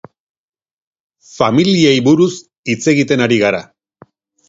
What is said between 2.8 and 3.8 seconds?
egiten ari gara.